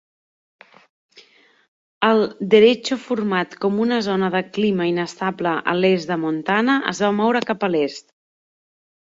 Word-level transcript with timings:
El 2.07 2.21
"derecho" 2.53 2.97
format 3.03 3.53
com 3.65 3.77
una 3.85 3.99
zona 4.09 4.31
de 4.37 4.41
clima 4.57 4.89
inestable 4.93 5.53
a 5.75 5.77
l'est 5.83 6.15
de 6.15 6.19
Montana 6.25 6.81
es 6.95 7.05
va 7.07 7.13
moure 7.21 7.45
cap 7.53 7.69
a 7.69 7.73
l'est. 7.77 8.11